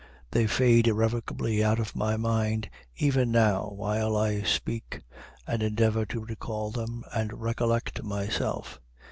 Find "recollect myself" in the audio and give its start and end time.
7.39-8.81